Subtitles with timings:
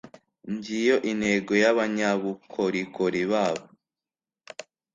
[0.53, 3.65] ngiyo intego yabanyabukorikori babo